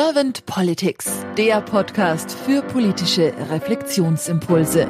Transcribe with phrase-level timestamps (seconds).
[0.00, 4.86] Servant Politics, der Podcast für politische Reflexionsimpulse.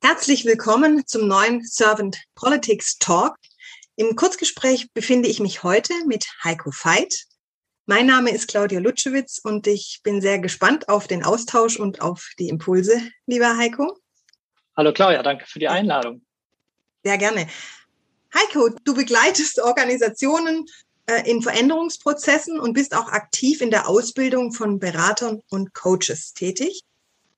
[0.00, 3.34] Herzlich willkommen zum neuen Servant Politics Talk.
[3.96, 7.24] Im Kurzgespräch befinde ich mich heute mit Heiko Veit.
[7.86, 12.30] Mein Name ist Claudia Lutschewitz und ich bin sehr gespannt auf den Austausch und auf
[12.38, 13.98] die Impulse, lieber Heiko.
[14.76, 16.24] Hallo Claudia, danke für die Einladung.
[17.02, 17.48] Sehr gerne.
[18.34, 20.66] Heiko, du begleitest Organisationen
[21.06, 26.82] äh, in Veränderungsprozessen und bist auch aktiv in der Ausbildung von Beratern und Coaches tätig.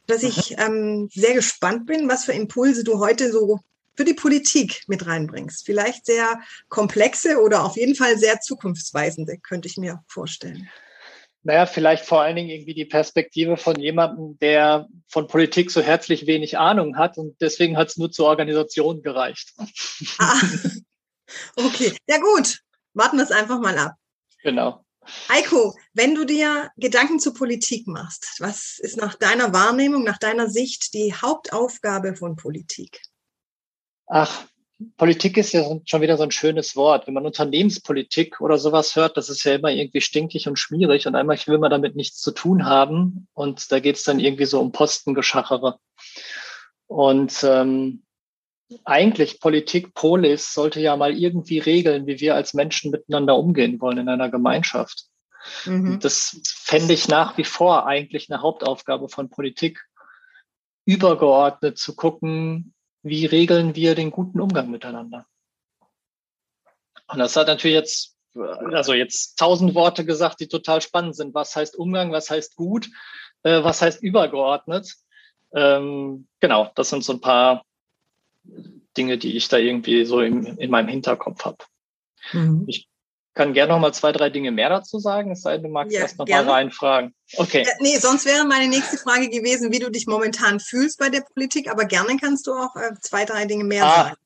[0.07, 0.57] Dass ich mhm.
[0.59, 3.61] ähm, sehr gespannt bin, was für Impulse du heute so
[3.97, 5.65] für die Politik mit reinbringst.
[5.67, 10.69] Vielleicht sehr komplexe oder auf jeden Fall sehr zukunftsweisende, könnte ich mir vorstellen.
[11.43, 16.27] Naja, vielleicht vor allen Dingen irgendwie die Perspektive von jemandem, der von Politik so herzlich
[16.27, 19.55] wenig Ahnung hat und deswegen hat es nur zur Organisation gereicht.
[20.19, 20.41] Ah,
[21.57, 22.61] okay, ja gut.
[22.95, 23.93] Warten wir es einfach mal ab.
[24.43, 24.85] Genau.
[25.29, 30.49] Heiko, wenn du dir Gedanken zur Politik machst, was ist nach deiner Wahrnehmung, nach deiner
[30.49, 33.03] Sicht die Hauptaufgabe von Politik?
[34.07, 34.47] Ach,
[34.97, 37.07] Politik ist ja schon wieder so ein schönes Wort.
[37.07, 41.15] Wenn man Unternehmenspolitik oder sowas hört, das ist ja immer irgendwie stinkig und schmierig und
[41.15, 44.61] einmal will man damit nichts zu tun haben und da geht es dann irgendwie so
[44.61, 45.79] um Postengeschachere.
[46.89, 48.05] Und ähm,
[48.85, 53.99] eigentlich Politik Polis sollte ja mal irgendwie regeln, wie wir als Menschen miteinander umgehen wollen
[53.99, 55.07] in einer Gemeinschaft.
[55.65, 56.01] Mhm.
[56.01, 59.85] Das fände ich nach wie vor eigentlich eine Hauptaufgabe von Politik,
[60.85, 65.27] übergeordnet zu gucken, wie regeln wir den guten Umgang miteinander?
[67.09, 71.35] Und das hat natürlich jetzt, also jetzt tausend Worte gesagt, die total spannend sind.
[71.35, 72.11] Was heißt Umgang?
[72.11, 72.89] Was heißt gut?
[73.43, 74.93] Äh, was heißt übergeordnet?
[75.55, 77.65] Ähm, genau, das sind so ein paar
[78.97, 81.59] Dinge, die ich da irgendwie so im, in meinem Hinterkopf habe.
[82.33, 82.65] Mhm.
[82.67, 82.89] Ich
[83.35, 85.93] kann gerne noch mal zwei, drei Dinge mehr dazu sagen, es sei denn, du magst
[85.93, 86.47] ja, erst noch gerne.
[86.47, 87.15] mal reinfragen.
[87.37, 87.65] Okay.
[87.67, 91.21] Ja, nee, sonst wäre meine nächste Frage gewesen, wie du dich momentan fühlst bei der
[91.21, 94.17] Politik, aber gerne kannst du auch äh, zwei, drei Dinge mehr ah, sagen.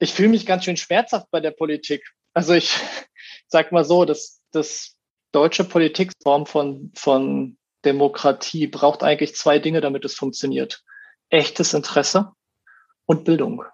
[0.00, 2.02] Ich fühle mich ganz schön schmerzhaft bei der Politik.
[2.34, 2.74] Also ich
[3.46, 4.96] sag mal so, dass das
[5.30, 10.82] deutsche Politikform von, von Demokratie braucht eigentlich zwei Dinge, damit es funktioniert.
[11.30, 12.32] Echtes Interesse
[13.08, 13.64] und Bildung.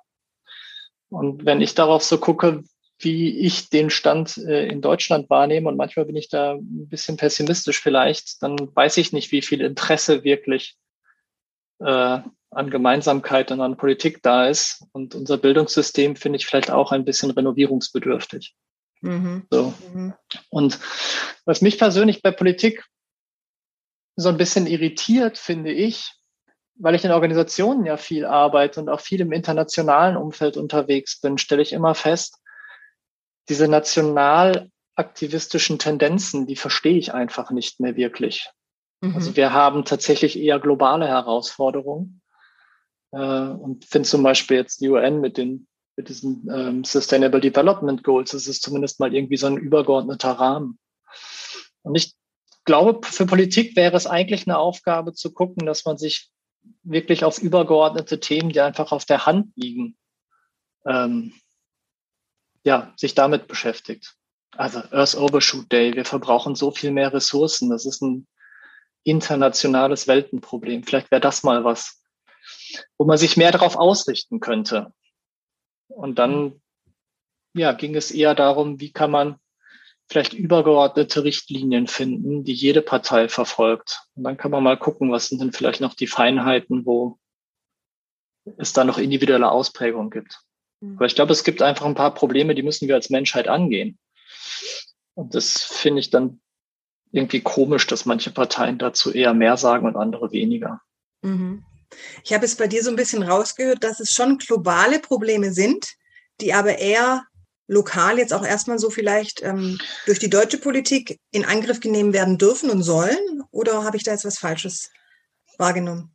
[1.10, 2.62] Und wenn ich darauf so gucke,
[2.98, 7.16] wie ich den Stand äh, in Deutschland wahrnehme, und manchmal bin ich da ein bisschen
[7.16, 10.76] pessimistisch vielleicht, dann weiß ich nicht, wie viel Interesse wirklich
[11.80, 14.84] äh, an Gemeinsamkeit und an Politik da ist.
[14.92, 18.54] Und unser Bildungssystem finde ich vielleicht auch ein bisschen renovierungsbedürftig.
[19.00, 19.46] Mhm.
[19.50, 19.74] So.
[19.92, 20.14] Mhm.
[20.50, 20.78] Und
[21.44, 22.84] was mich persönlich bei Politik
[24.16, 26.12] so ein bisschen irritiert, finde ich,
[26.76, 31.38] weil ich in Organisationen ja viel arbeite und auch viel im internationalen Umfeld unterwegs bin,
[31.38, 32.40] stelle ich immer fest,
[33.48, 38.48] diese nationalaktivistischen Tendenzen, die verstehe ich einfach nicht mehr wirklich.
[39.00, 39.14] Mhm.
[39.14, 42.22] Also wir haben tatsächlich eher globale Herausforderungen.
[43.12, 48.02] Äh, und finde zum Beispiel jetzt die UN mit den mit diesen ähm, Sustainable Development
[48.02, 50.80] Goals, das ist zumindest mal irgendwie so ein übergeordneter Rahmen.
[51.82, 52.14] Und ich
[52.64, 56.30] glaube, für Politik wäre es eigentlich eine Aufgabe zu gucken, dass man sich
[56.82, 59.96] wirklich auf übergeordnete Themen, die einfach auf der Hand liegen,
[60.86, 61.32] ähm,
[62.64, 64.14] ja, sich damit beschäftigt.
[64.56, 67.70] Also Earth Overshoot Day, wir verbrauchen so viel mehr Ressourcen.
[67.70, 68.26] Das ist ein
[69.02, 70.84] internationales Weltenproblem.
[70.84, 72.02] Vielleicht wäre das mal was,
[72.96, 74.92] wo man sich mehr darauf ausrichten könnte.
[75.88, 76.62] Und dann,
[77.54, 79.38] ja, ging es eher darum, wie kann man
[80.08, 84.02] vielleicht übergeordnete Richtlinien finden, die jede Partei verfolgt.
[84.14, 87.18] Und dann kann man mal gucken, was sind denn vielleicht noch die Feinheiten, wo
[88.58, 90.40] es da noch individuelle Ausprägungen gibt.
[90.80, 90.96] Mhm.
[90.96, 93.98] Aber ich glaube, es gibt einfach ein paar Probleme, die müssen wir als Menschheit angehen.
[95.14, 96.40] Und das finde ich dann
[97.12, 100.80] irgendwie komisch, dass manche Parteien dazu eher mehr sagen und andere weniger.
[101.22, 101.64] Mhm.
[102.24, 105.86] Ich habe es bei dir so ein bisschen rausgehört, dass es schon globale Probleme sind,
[106.40, 107.24] die aber eher
[107.66, 112.38] lokal jetzt auch erstmal so vielleicht ähm, durch die deutsche Politik in Angriff genommen werden
[112.38, 113.42] dürfen und sollen?
[113.50, 114.90] Oder habe ich da jetzt was Falsches
[115.58, 116.14] wahrgenommen?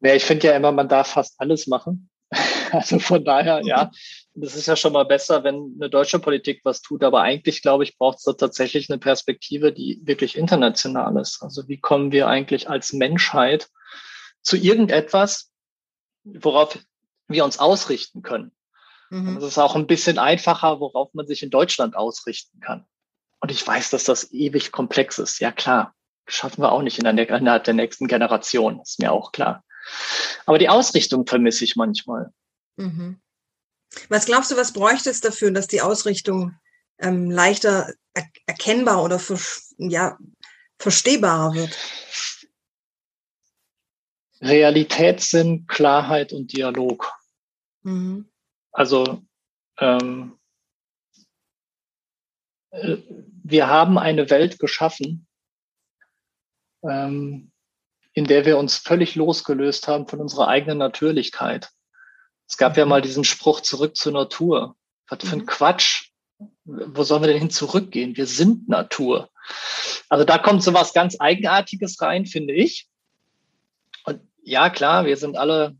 [0.00, 2.10] Nee, ich finde ja immer, man darf fast alles machen.
[2.72, 3.92] Also von daher, ja,
[4.34, 7.04] das ist ja schon mal besser, wenn eine deutsche Politik was tut.
[7.04, 11.42] Aber eigentlich, glaube ich, braucht es da tatsächlich eine Perspektive, die wirklich international ist.
[11.42, 13.68] Also wie kommen wir eigentlich als Menschheit
[14.42, 15.52] zu irgendetwas,
[16.24, 16.76] worauf
[17.28, 18.55] wir uns ausrichten können?
[19.10, 19.36] Mhm.
[19.36, 22.86] Das ist auch ein bisschen einfacher, worauf man sich in Deutschland ausrichten kann.
[23.40, 25.40] Und ich weiß, dass das ewig komplex ist.
[25.40, 25.94] Ja, klar.
[26.28, 28.80] Schaffen wir auch nicht in der, innerhalb der nächsten Generation.
[28.80, 29.62] Ist mir auch klar.
[30.46, 32.32] Aber die Ausrichtung vermisse ich manchmal.
[32.76, 33.20] Mhm.
[34.08, 36.58] Was glaubst du, was bräuchte es dafür, dass die Ausrichtung
[36.98, 39.38] ähm, leichter er erkennbar oder ver
[39.78, 40.18] ja,
[40.78, 41.78] verstehbarer wird?
[44.40, 47.12] Realitätssinn, Klarheit und Dialog.
[47.82, 48.28] Mhm.
[48.76, 49.22] Also
[49.78, 50.38] ähm,
[52.72, 52.98] äh,
[53.42, 55.26] wir haben eine Welt geschaffen,
[56.82, 57.52] ähm,
[58.12, 61.70] in der wir uns völlig losgelöst haben von unserer eigenen Natürlichkeit.
[62.46, 62.80] Es gab mhm.
[62.80, 64.76] ja mal diesen Spruch zurück zur Natur.
[65.08, 65.46] Was für ein mhm.
[65.46, 66.10] Quatsch.
[66.64, 68.14] Wo sollen wir denn hin zurückgehen?
[68.18, 69.30] Wir sind Natur.
[70.10, 72.90] Also da kommt so was ganz Eigenartiges rein, finde ich.
[74.04, 75.78] Und ja, klar, wir sind alle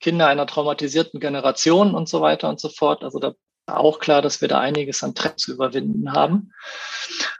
[0.00, 3.04] Kinder einer traumatisierten Generation und so weiter und so fort.
[3.04, 3.34] Also da
[3.66, 6.52] auch klar, dass wir da einiges an Trends zu überwinden haben.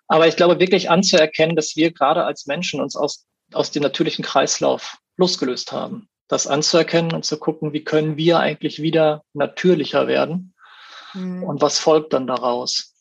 [0.07, 4.25] Aber ich glaube wirklich anzuerkennen, dass wir gerade als Menschen uns aus, aus dem natürlichen
[4.25, 6.09] Kreislauf losgelöst haben.
[6.29, 10.55] Das anzuerkennen und zu gucken, wie können wir eigentlich wieder natürlicher werden
[11.13, 11.43] mhm.
[11.43, 12.95] und was folgt dann daraus.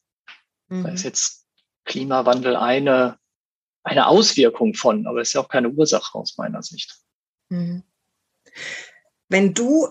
[0.67, 0.83] Mhm.
[0.83, 1.45] Da ist jetzt
[1.85, 3.17] Klimawandel eine,
[3.83, 6.97] eine Auswirkung von, aber es ist ja auch keine Ursache aus meiner Sicht.
[7.49, 7.83] Mhm.
[9.33, 9.87] Wenn du,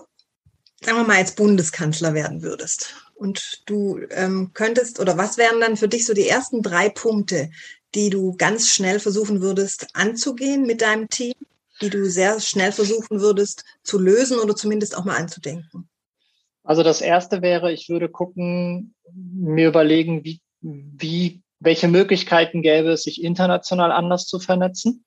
[0.79, 5.75] sagen wir mal, als Bundeskanzler werden würdest und du ähm, könntest, oder was wären dann
[5.75, 7.51] für dich so die ersten drei Punkte,
[7.93, 11.33] die du ganz schnell versuchen würdest anzugehen mit deinem Team,
[11.81, 15.89] die du sehr schnell versuchen würdest zu lösen oder zumindest auch mal anzudenken?
[16.63, 23.03] Also das erste wäre, ich würde gucken, mir überlegen, wie, wie, welche Möglichkeiten gäbe es,
[23.03, 25.03] sich international anders zu vernetzen,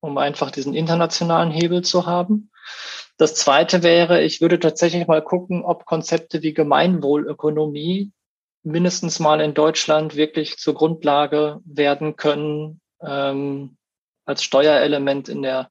[0.00, 2.50] um einfach diesen internationalen Hebel zu haben.
[3.20, 8.12] Das zweite wäre, ich würde tatsächlich mal gucken, ob Konzepte wie Gemeinwohlökonomie
[8.62, 13.76] mindestens mal in Deutschland wirklich zur Grundlage werden können, ähm,
[14.24, 15.70] als Steuerelement in der,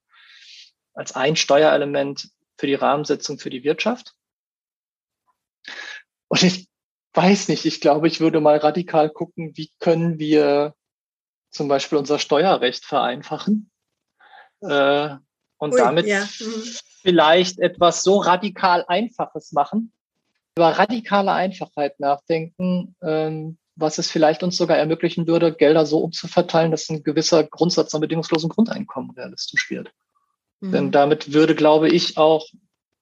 [0.94, 4.14] als ein Steuerelement für die Rahmensetzung für die Wirtschaft.
[6.28, 6.68] Und ich
[7.14, 10.76] weiß nicht, ich glaube, ich würde mal radikal gucken, wie können wir
[11.50, 13.72] zum Beispiel unser Steuerrecht vereinfachen
[14.60, 15.16] äh,
[15.56, 16.28] und Ui, damit ja.
[16.38, 19.92] mhm vielleicht etwas so radikal Einfaches machen,
[20.56, 26.70] über radikale Einfachheit nachdenken, ähm, was es vielleicht uns sogar ermöglichen würde, Gelder so umzuverteilen,
[26.70, 29.90] dass ein gewisser Grundsatz an bedingungslosen Grundeinkommen realistisch wird.
[30.60, 30.72] Mhm.
[30.72, 32.46] Denn damit würde, glaube ich, auch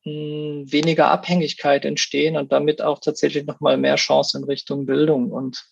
[0.05, 5.33] mh, hm, weniger Abhängigkeit entstehen und damit auch tatsächlich nochmal mehr Chance in Richtung Bildung
[5.33, 5.65] und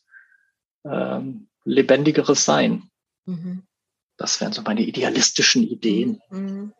[0.84, 2.90] ähm, lebendigeres Sein.
[3.26, 3.62] Mhm.
[4.16, 6.20] Das wären so meine idealistischen Ideen.
[6.30, 6.72] Mhm.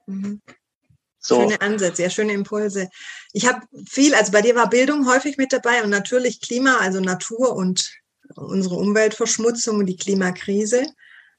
[1.27, 1.41] So.
[1.41, 2.89] Schöne Ansätze, ja, schöne Impulse.
[3.33, 7.01] Ich habe viel, also bei dir war Bildung häufig mit dabei und natürlich Klima, also
[7.01, 7.93] Natur und
[8.37, 10.87] unsere Umweltverschmutzung und die Klimakrise.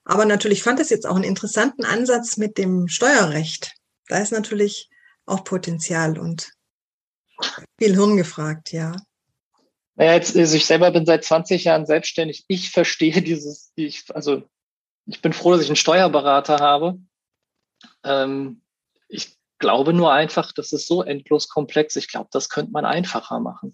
[0.03, 3.75] Aber natürlich fand es jetzt auch einen interessanten Ansatz mit dem Steuerrecht.
[4.07, 4.89] Da ist natürlich
[5.25, 6.51] auch Potenzial und
[7.79, 8.95] viel Hirn gefragt, ja.
[9.95, 12.43] Naja, jetzt, also ich selber bin seit 20 Jahren selbstständig.
[12.47, 14.43] Ich verstehe dieses, ich, also
[15.05, 16.99] ich bin froh, dass ich einen Steuerberater habe.
[18.03, 18.61] Ähm,
[19.07, 21.95] ich glaube nur einfach, das ist so endlos komplex.
[21.95, 23.73] Ich glaube, das könnte man einfacher machen.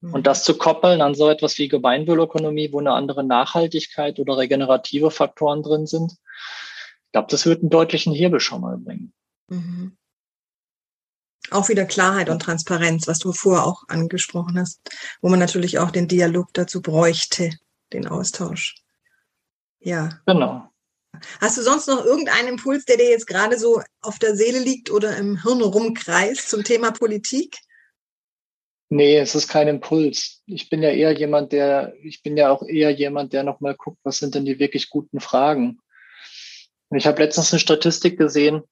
[0.00, 0.14] Mhm.
[0.14, 5.10] Und das zu koppeln an so etwas wie Gemeinwohlökonomie, wo eine andere Nachhaltigkeit oder regenerative
[5.10, 9.12] Faktoren drin sind, ich glaube, das wird einen deutlichen Hebel schon mal bringen.
[9.48, 9.96] Mhm.
[11.50, 14.80] Auch wieder Klarheit und Transparenz, was du vorher auch angesprochen hast,
[15.20, 17.50] wo man natürlich auch den Dialog dazu bräuchte,
[17.92, 18.76] den Austausch.
[19.80, 20.20] Ja.
[20.24, 20.71] Genau.
[21.40, 24.90] Hast du sonst noch irgendeinen Impuls, der dir jetzt gerade so auf der Seele liegt
[24.90, 27.58] oder im Hirn rumkreist zum Thema Politik?
[28.88, 30.42] Nee, es ist kein Impuls.
[30.44, 33.98] Ich bin ja eher jemand, der, ich bin ja auch eher jemand, der nochmal guckt,
[34.02, 35.78] was sind denn die wirklich guten Fragen.
[36.90, 38.62] Und ich habe letztens eine Statistik gesehen,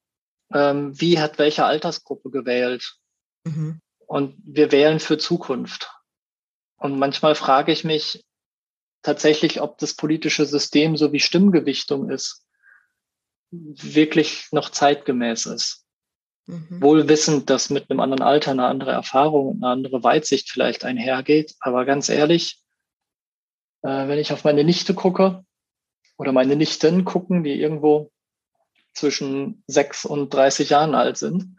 [0.52, 2.96] ähm, wie hat welche Altersgruppe gewählt.
[3.44, 3.80] Mhm.
[4.06, 5.90] Und wir wählen für Zukunft.
[6.76, 8.22] Und manchmal frage ich mich,
[9.02, 12.44] tatsächlich, ob das politische System, so wie Stimmgewichtung ist,
[13.50, 15.86] wirklich noch zeitgemäß ist.
[16.46, 16.80] Mhm.
[16.82, 20.84] Wohl wissend, dass mit einem anderen Alter eine andere Erfahrung und eine andere Weitsicht vielleicht
[20.84, 21.54] einhergeht.
[21.60, 22.62] Aber ganz ehrlich,
[23.82, 25.44] äh, wenn ich auf meine Nichte gucke
[26.16, 28.10] oder meine Nichten gucken, die irgendwo
[28.94, 31.56] zwischen sechs und 30 Jahren alt sind,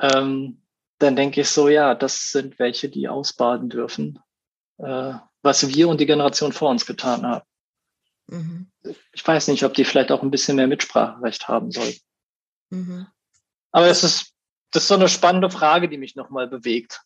[0.00, 0.62] ähm,
[0.98, 4.20] dann denke ich so, ja, das sind welche, die ausbaden dürfen.
[4.78, 5.14] Äh,
[5.44, 7.46] was wir und die Generation vor uns getan haben.
[8.26, 8.72] Mhm.
[9.12, 12.00] Ich weiß nicht, ob die vielleicht auch ein bisschen mehr Mitspracherecht haben sollten.
[12.70, 13.06] Mhm.
[13.70, 14.32] Aber es ist,
[14.72, 17.02] das ist so eine spannende Frage, die mich nochmal bewegt.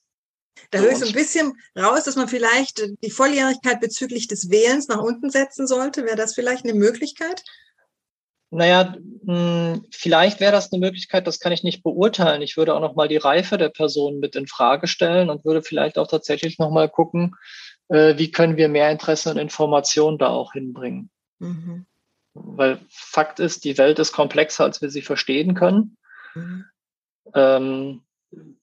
[0.70, 4.88] Da höre ich so ein bisschen raus, dass man vielleicht die Volljährigkeit bezüglich des Wählens
[4.88, 6.04] nach unten setzen sollte.
[6.04, 7.42] Wäre das vielleicht eine Möglichkeit?
[8.50, 12.40] Naja, hm, vielleicht wäre das eine Möglichkeit, das kann ich nicht beurteilen.
[12.40, 15.98] Ich würde auch nochmal die Reife der Person mit in Frage stellen und würde vielleicht
[15.98, 17.36] auch tatsächlich nochmal gucken,
[17.88, 21.10] äh, wie können wir mehr Interesse und Information da auch hinbringen.
[21.38, 21.86] Mhm.
[22.34, 25.96] Weil Fakt ist, die Welt ist komplexer, als wir sie verstehen können.
[26.34, 26.64] Mhm.
[27.34, 28.02] Ähm,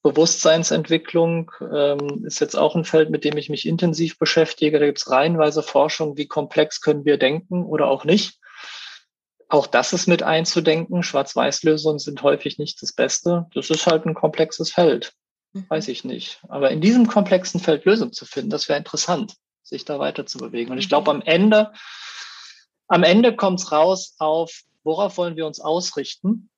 [0.04, 4.80] Bewusstseinsentwicklung ähm, ist jetzt auch ein Feld, mit dem ich mich intensiv beschäftige.
[4.80, 8.40] Da gibt es reihenweise Forschung, wie komplex können wir denken oder auch nicht.
[9.50, 11.04] Auch das ist mit einzudenken.
[11.04, 13.48] Schwarz-Weiß-Lösungen sind häufig nicht das Beste.
[13.54, 15.14] Das ist halt ein komplexes Feld.
[15.56, 15.66] Mhm.
[15.70, 16.40] Weiß ich nicht.
[16.48, 20.38] Aber in diesem komplexen Feld Lösungen zu finden, das wäre interessant, sich da weiter zu
[20.38, 20.72] bewegen.
[20.72, 21.74] Und ich glaube, am Ende,
[22.88, 26.50] am Ende kommt es raus auf, worauf wollen wir uns ausrichten?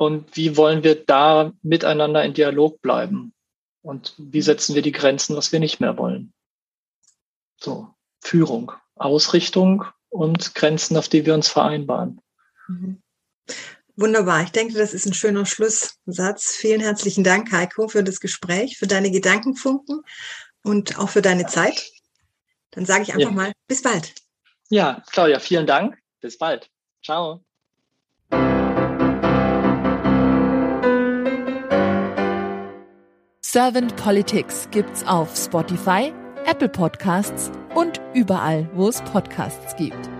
[0.00, 3.34] und wie wollen wir da miteinander in Dialog bleiben
[3.82, 6.32] und wie setzen wir die Grenzen, was wir nicht mehr wollen.
[7.58, 12.22] So, Führung, Ausrichtung und Grenzen, auf die wir uns vereinbaren.
[12.66, 13.02] Mhm.
[14.00, 14.42] Wunderbar.
[14.44, 16.56] Ich denke, das ist ein schöner Schlusssatz.
[16.56, 20.02] Vielen herzlichen Dank, Heiko, für das Gespräch, für deine Gedankenfunken
[20.62, 21.92] und auch für deine Zeit.
[22.70, 23.30] Dann sage ich einfach ja.
[23.30, 24.14] mal, bis bald.
[24.70, 25.98] Ja, Claudia, vielen Dank.
[26.22, 26.70] Bis bald.
[27.04, 27.44] Ciao.
[33.42, 36.14] Servant Politics gibt's auf Spotify,
[36.46, 40.19] Apple Podcasts und überall, wo es Podcasts gibt.